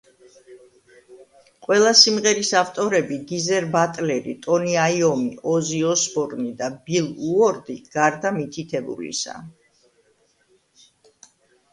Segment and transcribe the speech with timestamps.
[1.65, 9.39] ყველა სიმღერის ავტორები: გიზერ ბატლერი, ტონი აიომი, ოზი ოსბორნი და ბილ უორდი, გარდა მითითებულისა.